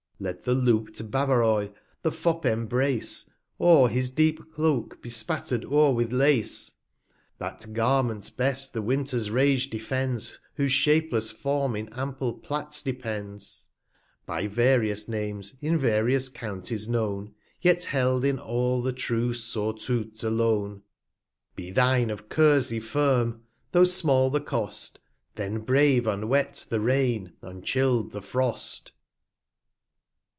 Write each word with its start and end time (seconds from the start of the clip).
Let 0.23 0.43
the 0.43 0.53
loop'd 0.53 1.09
Bavaroy 1.09 1.71
the 2.03 2.11
Fop 2.11 2.45
embrace, 2.45 3.27
Or 3.57 3.89
his 3.89 4.11
deep 4.11 4.53
Cloak 4.53 5.01
be 5.01 5.09
spatter'd 5.09 5.65
o'er 5.65 5.93
with 5.93 6.13
Lace. 6.13 6.75
That 7.39 7.73
Garment 7.73 8.29
best 8.37 8.73
the 8.73 8.83
Winter's 8.83 9.31
Rage 9.31 9.71
defends, 9.71 10.29
55 10.29 10.49
Whose 10.57 10.71
shapeless 10.71 11.31
Form 11.31 11.75
in 11.75 11.91
ample 11.91 12.33
Plaits 12.33 12.83
depends; 12.83 13.69
By 14.27 14.45
* 14.47 14.47
various 14.47 15.07
Names 15.07 15.55
in 15.59 15.79
various 15.79 16.29
Counties 16.29 16.87
known, 16.87 17.33
Yet 17.59 17.85
held 17.85 18.23
in 18.23 18.37
all 18.37 18.83
the 18.83 18.93
true 18.93 19.33
Surtout 19.33 20.23
alone: 20.23 20.83
Be 21.55 21.71
thine 21.71 22.11
of 22.11 22.29
Kersey 22.29 22.79
firm, 22.79 23.41
though 23.71 23.85
small 23.85 24.29
the 24.29 24.39
Cost, 24.39 24.99
Then 25.33 25.61
brave 25.61 26.05
unwet 26.05 26.67
the 26.69 26.79
Rain, 26.79 27.33
unchill'd 27.41 28.11
the 28.11 28.21
Frost. 28.21 28.91